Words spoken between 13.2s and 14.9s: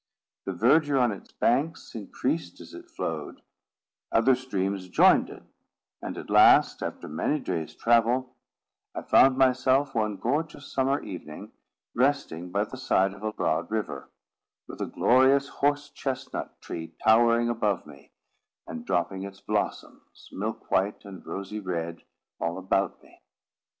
a broad river, with a